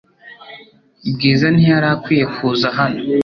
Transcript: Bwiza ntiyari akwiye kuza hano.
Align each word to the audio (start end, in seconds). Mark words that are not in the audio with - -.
Bwiza 1.13 1.47
ntiyari 1.55 1.87
akwiye 1.95 2.25
kuza 2.35 2.67
hano. 2.77 2.99